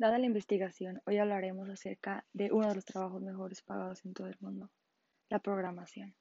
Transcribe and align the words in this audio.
Dada 0.00 0.16
la 0.16 0.24
investigación, 0.24 1.02
hoy 1.04 1.18
hablaremos 1.18 1.68
acerca 1.68 2.24
de 2.32 2.50
uno 2.50 2.70
de 2.70 2.74
los 2.74 2.86
trabajos 2.86 3.20
mejores 3.20 3.60
pagados 3.60 4.02
en 4.06 4.14
todo 4.14 4.28
el 4.28 4.36
mundo, 4.40 4.70
la 5.28 5.40
programación. 5.40 6.14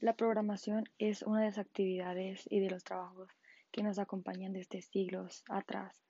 La 0.00 0.16
programación 0.16 0.82
es 0.98 1.22
una 1.22 1.42
de 1.42 1.46
las 1.46 1.58
actividades 1.58 2.42
y 2.50 2.58
de 2.58 2.70
los 2.70 2.82
trabajos 2.82 3.30
que 3.70 3.84
nos 3.84 4.00
acompañan 4.00 4.52
desde 4.52 4.82
siglos 4.82 5.44
atrás, 5.48 6.02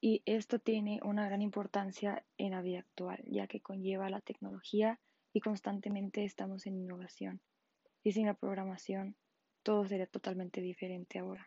y 0.00 0.22
esto 0.24 0.58
tiene 0.58 1.00
una 1.02 1.26
gran 1.26 1.42
importancia 1.42 2.24
en 2.38 2.52
la 2.52 2.62
vida 2.62 2.78
actual, 2.78 3.22
ya 3.26 3.46
que 3.46 3.60
conlleva 3.60 4.08
la 4.08 4.22
tecnología 4.22 4.98
y 5.34 5.40
constantemente 5.40 6.24
estamos 6.24 6.66
en 6.66 6.78
innovación. 6.78 7.42
Y 8.02 8.12
sin 8.12 8.24
la 8.24 8.32
programación, 8.32 9.16
todo 9.62 9.86
sería 9.86 10.06
totalmente 10.06 10.62
diferente 10.62 11.18
ahora. 11.18 11.46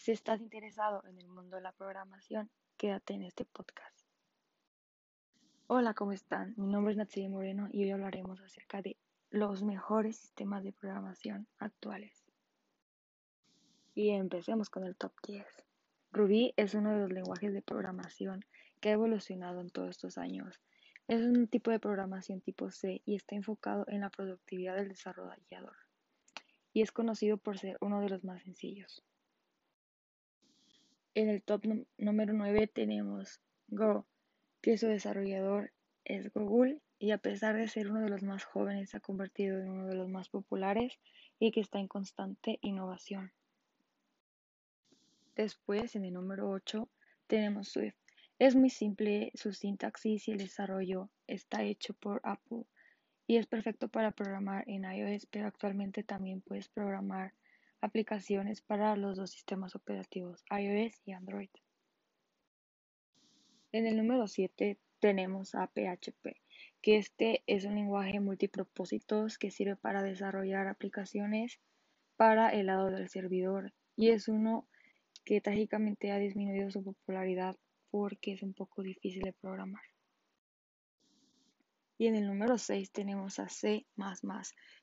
Si 0.00 0.12
estás 0.12 0.40
interesado 0.40 1.02
en 1.06 1.18
el 1.18 1.28
mundo 1.28 1.56
de 1.56 1.62
la 1.62 1.72
programación, 1.72 2.48
quédate 2.78 3.14
en 3.14 3.24
este 3.24 3.44
podcast. 3.44 4.06
Hola, 5.66 5.92
¿cómo 5.92 6.12
están? 6.12 6.54
Mi 6.56 6.66
nombre 6.66 6.92
es 6.92 6.96
Natsiri 6.96 7.28
Moreno 7.28 7.68
y 7.72 7.82
hoy 7.82 7.90
hablaremos 7.90 8.40
acerca 8.40 8.80
de 8.80 8.96
los 9.30 9.62
mejores 9.64 10.16
sistemas 10.16 10.62
de 10.62 10.72
programación 10.72 11.46
actuales. 11.58 12.24
Y 13.94 14.10
empecemos 14.10 14.70
con 14.70 14.84
el 14.84 14.96
top 14.96 15.12
10. 15.26 15.44
Ruby 16.12 16.54
es 16.56 16.74
uno 16.74 16.92
de 16.92 17.00
los 17.00 17.12
lenguajes 17.12 17.52
de 17.52 17.60
programación 17.60 18.44
que 18.80 18.90
ha 18.90 18.92
evolucionado 18.92 19.60
en 19.60 19.68
todos 19.68 19.90
estos 19.90 20.16
años. 20.16 20.60
Es 21.08 21.22
un 21.22 21.48
tipo 21.48 21.70
de 21.70 21.80
programación 21.80 22.40
tipo 22.40 22.70
C 22.70 23.02
y 23.04 23.16
está 23.16 23.34
enfocado 23.34 23.84
en 23.88 24.00
la 24.00 24.10
productividad 24.10 24.76
del 24.76 24.88
desarrollador. 24.88 25.76
Y 26.72 26.82
es 26.82 26.92
conocido 26.92 27.36
por 27.36 27.58
ser 27.58 27.76
uno 27.80 28.00
de 28.00 28.08
los 28.08 28.24
más 28.24 28.42
sencillos. 28.42 29.04
En 31.18 31.28
el 31.28 31.42
top 31.42 31.64
número 31.96 32.32
9 32.32 32.68
tenemos 32.68 33.40
Go, 33.66 34.06
que 34.60 34.78
su 34.78 34.86
desarrollador 34.86 35.72
es 36.04 36.32
Google 36.32 36.78
y 37.00 37.10
a 37.10 37.18
pesar 37.18 37.56
de 37.56 37.66
ser 37.66 37.90
uno 37.90 38.02
de 38.02 38.08
los 38.08 38.22
más 38.22 38.44
jóvenes 38.44 38.90
se 38.90 38.98
ha 38.98 39.00
convertido 39.00 39.58
en 39.58 39.68
uno 39.68 39.88
de 39.88 39.96
los 39.96 40.08
más 40.08 40.28
populares 40.28 40.96
y 41.40 41.50
que 41.50 41.58
está 41.58 41.80
en 41.80 41.88
constante 41.88 42.60
innovación. 42.62 43.32
Después, 45.34 45.96
en 45.96 46.04
el 46.04 46.14
número 46.14 46.48
8, 46.50 46.88
tenemos 47.26 47.66
Swift. 47.66 47.96
Es 48.38 48.54
muy 48.54 48.70
simple 48.70 49.32
su 49.34 49.52
sintaxis 49.52 50.28
y 50.28 50.30
el 50.30 50.38
desarrollo 50.38 51.10
está 51.26 51.64
hecho 51.64 51.94
por 51.94 52.20
Apple 52.22 52.62
y 53.26 53.38
es 53.38 53.48
perfecto 53.48 53.88
para 53.88 54.12
programar 54.12 54.62
en 54.68 54.84
iOS, 54.84 55.26
pero 55.26 55.48
actualmente 55.48 56.04
también 56.04 56.42
puedes 56.42 56.68
programar 56.68 57.34
aplicaciones 57.80 58.60
para 58.60 58.96
los 58.96 59.16
dos 59.16 59.30
sistemas 59.30 59.74
operativos, 59.74 60.44
iOS 60.50 61.00
y 61.04 61.12
Android. 61.12 61.50
En 63.72 63.86
el 63.86 63.96
número 63.96 64.26
7 64.26 64.78
tenemos 65.00 65.54
a 65.54 65.66
PHP, 65.66 66.36
que 66.80 66.96
este 66.96 67.42
es 67.46 67.64
un 67.64 67.74
lenguaje 67.74 68.20
multipropósitos 68.20 69.38
que 69.38 69.50
sirve 69.50 69.76
para 69.76 70.02
desarrollar 70.02 70.68
aplicaciones 70.68 71.60
para 72.16 72.50
el 72.50 72.66
lado 72.66 72.90
del 72.90 73.08
servidor 73.08 73.72
y 73.96 74.10
es 74.10 74.28
uno 74.28 74.66
que 75.24 75.40
trágicamente 75.40 76.10
ha 76.10 76.18
disminuido 76.18 76.70
su 76.70 76.82
popularidad 76.82 77.56
porque 77.90 78.32
es 78.32 78.42
un 78.42 78.54
poco 78.54 78.82
difícil 78.82 79.22
de 79.22 79.32
programar. 79.32 79.82
Y 81.98 82.06
en 82.06 82.14
el 82.14 82.26
número 82.26 82.58
6 82.58 82.90
tenemos 82.92 83.38
a 83.38 83.48
C++, 83.48 83.84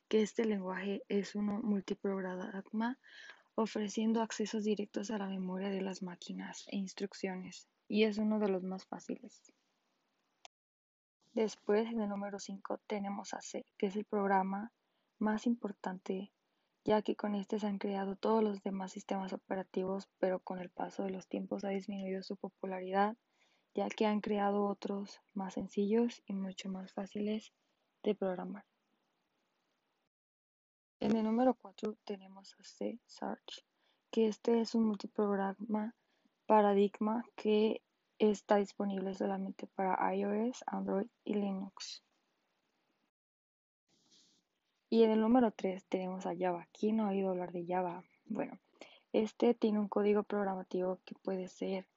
que 0.07 0.21
este 0.21 0.45
lenguaje 0.45 1.03
es 1.09 1.35
uno 1.35 1.61
multiprograma 1.61 2.97
ofreciendo 3.55 4.21
accesos 4.21 4.63
directos 4.63 5.11
a 5.11 5.17
la 5.17 5.27
memoria 5.27 5.69
de 5.69 5.81
las 5.81 6.03
máquinas 6.03 6.65
e 6.67 6.75
instrucciones, 6.75 7.67
y 7.87 8.03
es 8.03 8.17
uno 8.17 8.39
de 8.39 8.49
los 8.49 8.63
más 8.63 8.85
fáciles. 8.85 9.41
Después, 11.33 11.87
en 11.87 12.01
el 12.01 12.09
número 12.09 12.39
5, 12.39 12.79
tenemos 12.85 13.33
a 13.33 13.41
C, 13.41 13.65
que 13.77 13.87
es 13.87 13.95
el 13.95 14.05
programa 14.05 14.71
más 15.19 15.47
importante, 15.47 16.31
ya 16.83 17.01
que 17.01 17.15
con 17.15 17.33
este 17.35 17.59
se 17.59 17.67
han 17.67 17.77
creado 17.77 18.15
todos 18.15 18.43
los 18.43 18.61
demás 18.61 18.91
sistemas 18.91 19.33
operativos, 19.33 20.09
pero 20.19 20.39
con 20.39 20.59
el 20.59 20.69
paso 20.69 21.03
de 21.03 21.09
los 21.09 21.27
tiempos 21.27 21.63
ha 21.63 21.69
disminuido 21.69 22.23
su 22.23 22.35
popularidad, 22.35 23.17
ya 23.73 23.89
que 23.89 24.05
han 24.05 24.21
creado 24.21 24.65
otros 24.65 25.21
más 25.33 25.55
sencillos 25.55 26.21
y 26.25 26.33
mucho 26.33 26.69
más 26.69 26.93
fáciles 26.93 27.53
de 28.03 28.15
programar. 28.15 28.65
En 31.05 31.15
el 31.15 31.23
número 31.23 31.53
4 31.53 31.95
tenemos 32.03 32.55
a 32.59 32.63
C 32.63 32.99
Search, 33.05 33.63
que 34.09 34.27
este 34.27 34.59
es 34.59 34.73
un 34.73 34.87
multiprograma 34.87 35.93
paradigma 36.47 37.23
que 37.35 37.83
está 38.17 38.55
disponible 38.55 39.13
solamente 39.13 39.67
para 39.67 40.15
iOS, 40.15 40.63
Android 40.65 41.05
y 41.23 41.35
Linux. 41.35 42.01
Y 44.89 45.03
en 45.03 45.11
el 45.11 45.21
número 45.21 45.51
3 45.51 45.85
tenemos 45.85 46.25
a 46.25 46.35
Java. 46.35 46.67
¿Quién 46.73 46.97
no 46.97 47.05
ha 47.05 47.09
oído 47.09 47.29
hablar 47.29 47.51
de 47.51 47.67
Java? 47.67 48.03
Bueno, 48.25 48.57
este 49.13 49.53
tiene 49.53 49.77
un 49.77 49.89
código 49.89 50.23
programativo 50.23 51.01
que 51.05 51.13
puede 51.13 51.49
ser 51.49 51.87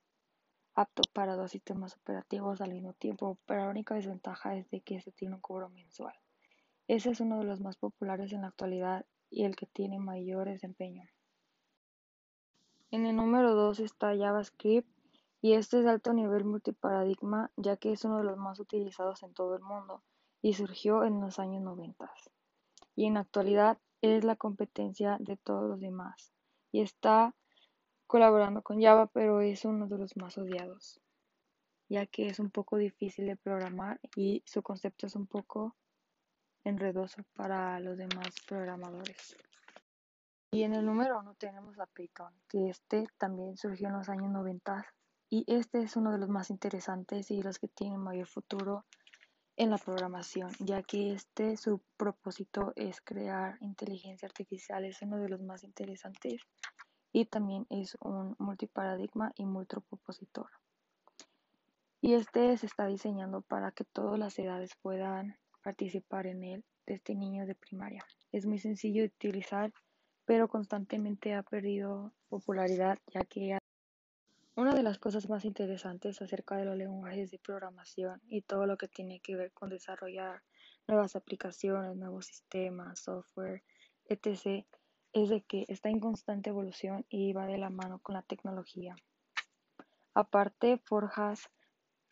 apto 0.75 1.01
para 1.15 1.35
dos 1.35 1.53
sistemas 1.53 1.97
operativos 1.97 2.61
al 2.61 2.75
mismo 2.75 2.93
tiempo, 2.93 3.39
pero 3.47 3.63
la 3.63 3.71
única 3.71 3.95
desventaja 3.95 4.55
es 4.55 4.69
de 4.69 4.83
que 4.83 4.97
este 4.97 5.13
tiene 5.13 5.37
un 5.37 5.41
cobro 5.41 5.71
mensual. 5.71 6.15
Ese 6.89 7.11
es 7.11 7.21
uno 7.21 7.39
de 7.39 7.45
los 7.45 7.61
más 7.61 7.77
populares 7.77 8.33
en 8.33 8.41
la 8.41 8.49
actualidad 8.49 9.05
y 9.29 9.45
el 9.45 9.57
que 9.57 9.67
tiene 9.67 9.99
mayor 9.99 10.49
desempeño. 10.49 11.05
En 12.91 13.05
el 13.05 13.15
número 13.15 13.55
2 13.55 13.81
está 13.81 14.17
JavaScript 14.17 14.89
y 15.43 15.53
este 15.53 15.79
es 15.79 15.85
de 15.85 15.91
alto 15.91 16.15
nivel 16.15 16.47
multiparadigma 16.47 17.51
ya 17.57 17.77
que 17.77 17.93
es 17.93 18.07
uno 18.07 18.17
de 18.17 18.25
los 18.25 18.39
más 18.39 18.59
utilizados 18.59 19.23
en 19.23 19.35
todo 19.35 19.55
el 19.55 19.63
mundo 19.63 20.03
y 20.41 20.55
surgió 20.55 21.05
en 21.05 21.21
los 21.21 21.39
años 21.39 21.63
90 21.63 22.11
y 22.97 23.05
en 23.05 23.15
la 23.15 23.21
actualidad 23.21 23.79
es 24.01 24.25
la 24.25 24.37
competencia 24.37 25.19
de 25.21 25.37
todos 25.37 25.69
los 25.69 25.81
demás 25.81 26.33
y 26.73 26.81
está 26.81 27.35
colaborando 28.07 28.63
con 28.63 28.81
Java 28.81 29.07
pero 29.09 29.43
es 29.43 29.67
uno 29.67 29.87
de 29.87 29.99
los 29.99 30.17
más 30.17 30.39
odiados 30.39 31.01
ya 31.91 32.07
que 32.07 32.29
es 32.29 32.41
un 32.41 32.51
poco 32.51 32.79
difícil 32.79 33.27
de 33.27 33.37
programar 33.37 34.01
y 34.17 34.43
su 34.47 34.63
concepto 34.63 35.07
es 35.07 35.15
un 35.15 35.27
poco 35.27 35.77
enredoso 36.69 37.23
para 37.35 37.81
los 37.81 37.97
demás 37.97 38.35
programadores. 38.47 39.37
Y 40.51 40.63
en 40.63 40.75
el 40.75 40.87
número 40.87 41.19
uno 41.19 41.35
tenemos 41.35 41.79
a 41.79 41.87
Python, 41.87 42.33
que 42.49 42.69
este 42.71 43.07
también 43.19 43.57
surgió 43.57 43.89
en 43.89 43.95
los 43.95 44.09
años 44.09 44.31
90 44.31 44.87
y 45.31 45.45
este 45.47 45.83
es 45.83 45.97
uno 45.97 46.11
de 46.11 46.19
los 46.19 46.29
más 46.31 46.49
interesantes 46.51 47.31
y 47.31 47.43
los 47.43 47.59
que 47.59 47.69
tienen 47.69 48.01
mayor 48.01 48.27
futuro 48.27 48.87
en 49.57 49.71
la 49.71 49.79
programación, 49.79 50.51
ya 50.61 50.83
que 50.83 51.13
este 51.13 51.57
su 51.57 51.83
propósito 51.97 52.73
es 52.77 53.01
crear 53.03 53.59
inteligencia 53.61 54.27
artificial, 54.27 54.85
es 54.85 55.03
uno 55.03 55.19
de 55.19 55.29
los 55.29 55.41
más 55.43 55.65
interesantes 55.65 56.41
y 57.13 57.27
también 57.27 57.67
es 57.69 57.97
un 58.01 58.37
multiparadigma 58.39 59.33
y 59.35 59.45
multipropositor. 59.45 60.49
Y 62.01 62.15
este 62.15 62.57
se 62.57 62.67
está 62.67 62.87
diseñando 62.87 63.43
para 63.43 63.73
que 63.73 63.85
todas 63.85 64.19
las 64.19 64.39
edades 64.39 64.71
puedan 64.81 65.37
participar 65.63 66.27
en 66.27 66.45
él 66.45 66.65
desde 66.87 67.15
niños 67.15 67.47
de 67.47 67.55
primaria. 67.55 68.05
Es 68.33 68.47
muy 68.47 68.59
sencillo 68.59 69.03
de 69.03 69.09
utilizar, 69.09 69.73
pero 70.25 70.49
constantemente 70.49 71.35
ha 71.35 71.43
perdido 71.43 72.13
popularidad 72.29 72.99
ya 73.07 73.25
que 73.25 73.59
una 74.57 74.75
de 74.75 74.83
las 74.83 74.99
cosas 74.99 75.29
más 75.29 75.45
interesantes 75.45 76.21
acerca 76.21 76.57
de 76.57 76.65
los 76.65 76.77
lenguajes 76.77 77.31
de 77.31 77.39
programación 77.39 78.21
y 78.27 78.43
todo 78.43 78.67
lo 78.67 78.77
que 78.77 78.89
tiene 78.89 79.21
que 79.21 79.37
ver 79.37 79.53
con 79.53 79.71
desarrollar 79.71 80.43
nuevas 80.89 81.15
aplicaciones, 81.15 81.97
nuevos 81.97 82.27
sistemas, 82.27 82.99
software, 82.99 83.63
etc., 84.07 84.67
es 85.13 85.29
de 85.29 85.43
que 85.43 85.65
está 85.69 85.89
en 85.91 86.01
constante 86.01 86.51
evolución 86.51 87.07
y 87.09 87.33
va 87.33 87.47
de 87.47 87.57
la 87.59 87.71
mano 87.71 88.01
con 88.01 88.15
la 88.15 88.23
tecnología. 88.23 88.97
Aparte, 90.13 90.79
forjas 90.79 91.49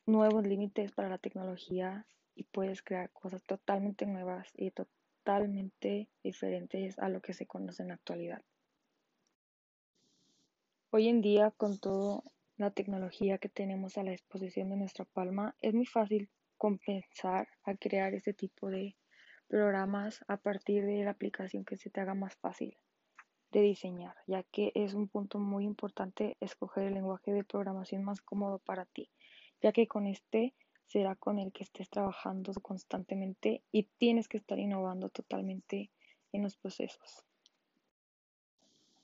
nuevos 0.07 0.47
límites 0.47 0.93
para 0.93 1.09
la 1.09 1.19
tecnología 1.19 2.07
y 2.37 2.45
puedes 2.45 2.83
crear 2.83 3.11
cosas 3.11 3.43
totalmente 3.43 4.07
nuevas 4.07 4.53
y 4.55 4.71
totalmente 4.71 6.09
diferentes 6.23 6.97
a 7.01 7.09
lo 7.09 7.21
que 7.21 7.33
se 7.33 7.47
conoce 7.47 7.83
en 7.83 7.89
la 7.89 7.95
actualidad. 7.95 8.43
Hoy 10.91 11.09
en 11.09 11.21
día, 11.21 11.51
con 11.51 11.79
toda 11.79 12.23
la 12.59 12.71
tecnología 12.71 13.39
que 13.39 13.49
tenemos 13.49 13.99
a 13.99 14.05
la 14.05 14.13
disposición 14.13 14.71
de 14.71 14.77
nuestra 14.77 15.05
palma, 15.05 15.57
es 15.61 15.75
muy 15.75 15.87
fácil 15.87 16.31
compensar 16.57 17.49
a 17.65 17.75
crear 17.75 18.15
este 18.15 18.33
tipo 18.33 18.71
de 18.71 18.97
programas 19.49 20.25
a 20.29 20.37
partir 20.37 20.85
de 20.85 21.05
la 21.05 21.11
aplicación 21.11 21.65
que 21.65 21.77
se 21.77 21.91
te 21.91 22.01
haga 22.01 22.15
más 22.15 22.37
fácil 22.37 22.77
de 23.51 23.61
diseñar, 23.61 24.15
ya 24.27 24.43
que 24.43 24.73
es 24.75 24.95
un 24.95 25.09
punto 25.09 25.39
muy 25.39 25.65
importante 25.65 26.37
escoger 26.41 26.85
el 26.85 26.95
lenguaje 26.95 27.33
de 27.33 27.45
programación 27.45 28.05
más 28.05 28.21
cómodo 28.21 28.59
para 28.59 28.85
ti, 28.87 29.11
ya 29.63 29.73
que 29.73 29.87
con 29.87 30.07
este 30.07 30.55
será 30.87 31.17
con 31.17 31.39
el 31.39 31.53
que 31.53 31.65
estés 31.65 31.91
trabajando 31.91 32.53
constantemente 32.63 33.63
y 33.73 33.85
tienes 33.99 34.29
que 34.29 34.37
estar 34.37 34.59
innovando 34.59 35.09
totalmente 35.09 35.91
en 36.33 36.43
los 36.43 36.57
procesos. 36.57 37.25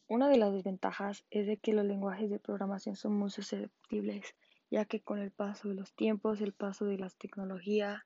Una 0.08 0.29
de 0.29 0.37
las 0.37 0.52
desventajas 0.52 1.25
es 1.31 1.46
de 1.46 1.56
que 1.56 1.73
los 1.73 1.84
lenguajes 1.84 2.31
de 2.31 2.38
programación 2.38 2.96
son 2.96 3.14
muy 3.14 3.31
susceptibles 3.31 4.34
ya 4.73 4.87
que 4.87 5.02
con 5.02 5.19
el 5.19 5.31
paso 5.31 5.69
de 5.69 5.75
los 5.75 5.93
tiempos, 5.93 6.40
el 6.40 6.55
paso 6.55 6.87
de 6.87 6.96
las 6.96 7.14
tecnologías, 7.17 8.05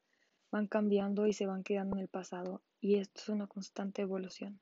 van 0.51 0.67
cambiando 0.67 1.29
y 1.29 1.33
se 1.33 1.47
van 1.47 1.63
quedando 1.63 1.95
en 1.95 2.03
el 2.03 2.09
pasado, 2.09 2.61
y 2.81 2.97
esto 2.97 3.21
es 3.21 3.29
una 3.29 3.47
constante 3.47 4.03
evolución. 4.03 4.59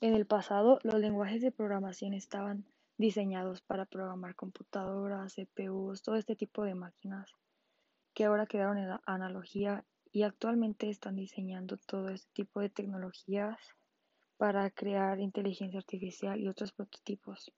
En 0.00 0.14
el 0.14 0.24
pasado, 0.24 0.78
los 0.82 0.94
lenguajes 0.94 1.42
de 1.42 1.52
programación 1.52 2.14
estaban 2.14 2.64
diseñados 2.96 3.60
para 3.62 3.86
programar 3.86 4.34
computadoras, 4.34 5.34
CPUs, 5.34 6.02
todo 6.02 6.16
este 6.16 6.36
tipo 6.36 6.64
de 6.64 6.74
máquinas 6.74 7.30
que 8.14 8.24
ahora 8.24 8.46
quedaron 8.46 8.78
en 8.78 8.98
analogía 9.06 9.84
y 10.12 10.22
actualmente 10.22 10.90
están 10.90 11.16
diseñando 11.16 11.78
todo 11.78 12.10
este 12.10 12.30
tipo 12.32 12.60
de 12.60 12.68
tecnologías 12.68 13.58
para 14.36 14.70
crear 14.70 15.20
inteligencia 15.20 15.78
artificial 15.78 16.38
y 16.38 16.48
otros 16.48 16.72
prototipos. 16.72 17.50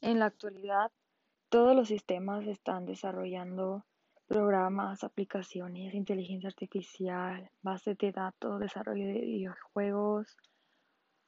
En 0.00 0.18
la 0.18 0.26
actualidad, 0.26 0.92
todos 1.48 1.74
los 1.74 1.88
sistemas 1.88 2.46
están 2.46 2.86
desarrollando 2.86 3.84
programas, 4.26 5.04
aplicaciones, 5.04 5.94
inteligencia 5.94 6.48
artificial, 6.48 7.50
bases 7.60 7.98
de 7.98 8.12
datos, 8.12 8.60
desarrollo 8.60 9.06
de 9.06 9.20
videojuegos, 9.20 10.36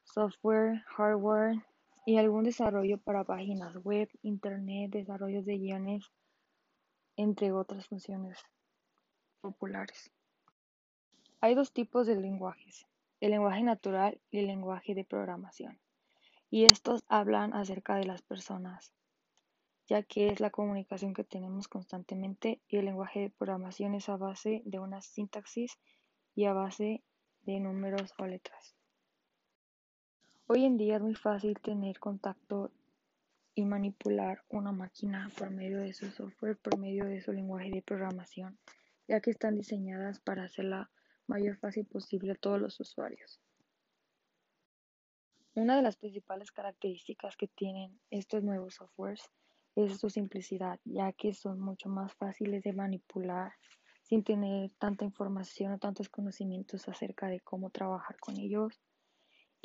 software, 0.05 0.83
hardware 0.87 1.65
y 2.05 2.19
algún 2.19 2.45
desarrollo 2.45 2.99
para 2.99 3.25
páginas 3.25 3.77
web, 3.77 4.09
internet, 4.23 4.91
desarrollos 4.91 5.45
de 5.45 5.59
guiones, 5.59 6.11
entre 7.17 7.53
otras 7.53 7.87
funciones 7.87 8.39
populares. 9.41 10.11
Hay 11.41 11.55
dos 11.55 11.73
tipos 11.73 12.07
de 12.07 12.17
lenguajes, 12.17 12.87
el 13.21 13.31
lenguaje 13.31 13.63
natural 13.63 14.21
y 14.31 14.39
el 14.39 14.47
lenguaje 14.47 14.95
de 14.95 15.05
programación 15.05 15.79
y 16.55 16.67
estos 16.67 17.03
hablan 17.09 17.53
acerca 17.53 17.97
de 17.97 18.05
las 18.05 18.23
personas, 18.23 18.93
ya 19.89 20.05
que 20.05 20.29
es 20.29 20.39
la 20.39 20.51
comunicación 20.51 21.13
que 21.13 21.25
tenemos 21.25 21.67
constantemente 21.67 22.63
y 22.69 22.77
el 22.77 22.85
lenguaje 22.85 23.23
de 23.23 23.31
programación 23.31 23.97
es 23.97 24.09
a 24.09 24.17
base 24.17 24.63
de 24.65 24.79
una 24.79 25.01
sintaxis 25.01 25.81
y 26.37 26.45
a 26.45 26.53
base 26.53 27.03
de 27.43 27.59
números 27.59 28.15
o 28.19 28.27
letras. 28.27 28.77
Hoy 30.47 30.67
en 30.67 30.77
día 30.77 30.97
es 30.97 31.03
muy 31.03 31.15
fácil 31.15 31.59
tener 31.59 31.99
contacto 31.99 32.71
y 33.55 33.65
manipular 33.65 34.45
una 34.51 34.73
máquina 34.73 35.31
por 35.39 35.51
medio 35.51 35.79
de 35.79 35.95
su 35.95 36.11
software, 36.11 36.59
por 36.59 36.79
medio 36.79 37.07
de 37.07 37.23
su 37.23 37.33
lenguaje 37.33 37.71
de 37.71 37.81
programación, 37.81 38.59
ya 39.09 39.21
que 39.21 39.31
están 39.31 39.57
diseñadas 39.57 40.21
para 40.21 40.45
hacer 40.45 40.67
la 40.67 40.91
mayor 41.27 41.57
fácil 41.57 41.87
posible 41.87 42.33
a 42.33 42.35
todos 42.35 42.61
los 42.61 42.79
usuarios. 42.79 43.41
Una 45.55 45.77
de 45.77 45.83
las 45.83 45.97
principales 45.97 46.53
características 46.53 47.39
que 47.39 47.49
tienen 47.49 47.99
estos 48.11 48.43
nuevos 48.43 48.75
softwares 48.75 49.23
es 49.77 49.99
su 49.99 50.11
simplicidad, 50.11 50.79
ya 50.85 51.13
que 51.13 51.33
son 51.33 51.59
mucho 51.59 51.89
más 51.89 52.13
fáciles 52.17 52.63
de 52.65 52.75
manipular 52.75 53.55
sin 54.03 54.23
tener 54.23 54.71
tanta 54.79 55.07
información 55.07 55.73
o 55.73 55.79
tantos 55.79 56.11
conocimientos 56.11 56.87
acerca 56.87 57.29
de 57.29 57.41
cómo 57.41 57.71
trabajar 57.71 58.19
con 58.19 58.37
ellos. 58.37 58.79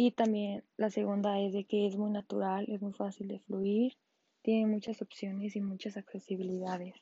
Y 0.01 0.11
también 0.11 0.63
la 0.77 0.89
segunda 0.89 1.41
es 1.41 1.51
de 1.51 1.65
que 1.65 1.85
es 1.85 1.97
muy 1.97 2.09
natural, 2.09 2.63
es 2.69 2.81
muy 2.81 2.93
fácil 2.93 3.27
de 3.27 3.41
fluir, 3.41 3.97
tiene 4.41 4.65
muchas 4.65 5.01
opciones 5.01 5.57
y 5.57 5.59
muchas 5.59 5.97
accesibilidades. 5.97 6.95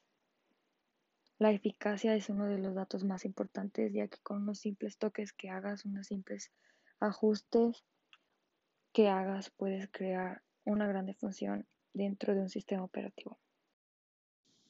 La 1.38 1.52
eficacia 1.52 2.16
es 2.16 2.28
uno 2.30 2.48
de 2.48 2.58
los 2.58 2.74
datos 2.74 3.04
más 3.04 3.24
importantes, 3.24 3.94
ya 3.94 4.08
que 4.08 4.18
con 4.24 4.42
unos 4.42 4.58
simples 4.58 4.98
toques 4.98 5.32
que 5.32 5.52
hagas, 5.52 5.86
unos 5.86 6.08
simples 6.08 6.52
ajustes, 7.00 7.86
que 8.94 9.10
hagas 9.10 9.52
puedes 9.52 9.88
crear 9.92 10.42
una 10.66 10.88
grande 10.88 11.14
función 11.14 11.68
dentro 11.94 12.34
de 12.34 12.42
un 12.42 12.50
sistema 12.50 12.84
operativo. 12.84 13.38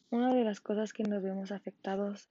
Una 0.10 0.34
de 0.34 0.44
las 0.44 0.60
cosas 0.60 0.92
que 0.92 1.04
nos 1.04 1.24
vemos 1.24 1.54
afectados 1.54 2.30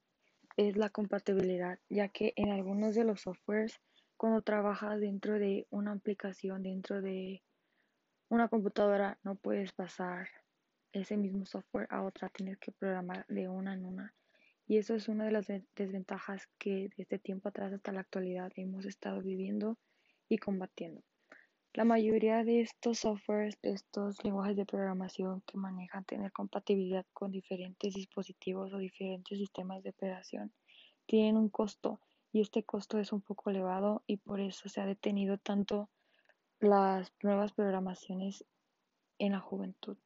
es 0.58 0.76
la 0.76 0.90
compatibilidad, 0.90 1.78
ya 1.88 2.08
que 2.08 2.34
en 2.36 2.50
algunos 2.50 2.94
de 2.94 3.04
los 3.04 3.22
softwares, 3.22 3.80
cuando 4.16 4.42
trabajas 4.42 5.00
dentro 5.00 5.38
de 5.38 5.66
una 5.70 5.92
aplicación, 5.92 6.62
dentro 6.62 7.02
de 7.02 7.42
una 8.28 8.48
computadora, 8.48 9.18
no 9.22 9.34
puedes 9.34 9.72
pasar 9.72 10.28
ese 10.92 11.16
mismo 11.16 11.44
software 11.44 11.86
a 11.90 12.02
otra, 12.02 12.28
tienes 12.30 12.58
que 12.58 12.72
programar 12.72 13.26
de 13.28 13.48
una 13.48 13.74
en 13.74 13.84
una. 13.84 14.14
Y 14.66 14.78
eso 14.78 14.94
es 14.94 15.08
una 15.08 15.24
de 15.24 15.32
las 15.32 15.46
desventajas 15.76 16.48
que 16.58 16.88
desde 16.96 17.18
tiempo 17.18 17.48
atrás 17.48 17.72
hasta 17.72 17.92
la 17.92 18.00
actualidad 18.00 18.50
hemos 18.56 18.84
estado 18.84 19.22
viviendo 19.22 19.78
y 20.28 20.38
combatiendo. 20.38 21.02
La 21.72 21.84
mayoría 21.84 22.42
de 22.42 22.62
estos 22.62 23.00
softwares, 23.00 23.60
de 23.60 23.72
estos 23.72 24.24
lenguajes 24.24 24.56
de 24.56 24.64
programación 24.64 25.42
que 25.42 25.58
manejan 25.58 26.04
tener 26.04 26.32
compatibilidad 26.32 27.04
con 27.12 27.30
diferentes 27.30 27.92
dispositivos 27.92 28.72
o 28.72 28.78
diferentes 28.78 29.38
sistemas 29.38 29.82
de 29.82 29.90
operación, 29.90 30.52
tienen 31.04 31.36
un 31.36 31.50
costo 31.50 32.00
y 32.36 32.42
este 32.42 32.64
costo 32.64 32.98
es 32.98 33.14
un 33.14 33.22
poco 33.22 33.48
elevado 33.48 34.02
y 34.06 34.18
por 34.18 34.40
eso 34.40 34.68
se 34.68 34.82
ha 34.82 34.84
detenido 34.84 35.38
tanto 35.38 35.88
las 36.60 37.10
nuevas 37.22 37.54
programaciones 37.54 38.44
en 39.18 39.32
la 39.32 39.40
juventud. 39.40 39.96